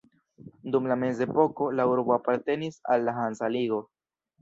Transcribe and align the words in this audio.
Dum 0.75 0.87
la 0.91 0.97
mezepoko, 1.01 1.69
la 1.81 1.87
urbo 1.93 2.17
apartenis 2.19 2.83
al 2.97 3.09
la 3.11 3.19
Hansa 3.23 3.55
Ligo. 3.61 3.83